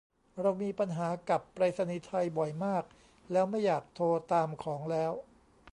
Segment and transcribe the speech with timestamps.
[0.41, 2.83] เรามีปัญหากับไปรษณีย์ไทยบ่อยมาก
[3.31, 5.11] แล้วไม่อยากโทรตามของแล้ว